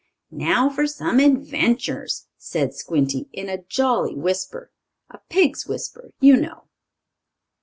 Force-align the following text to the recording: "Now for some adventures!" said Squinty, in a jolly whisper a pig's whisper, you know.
"Now 0.31 0.67
for 0.67 0.87
some 0.87 1.19
adventures!" 1.19 2.25
said 2.35 2.73
Squinty, 2.73 3.29
in 3.33 3.49
a 3.49 3.61
jolly 3.61 4.15
whisper 4.15 4.71
a 5.11 5.19
pig's 5.29 5.67
whisper, 5.67 6.09
you 6.19 6.35
know. 6.37 6.63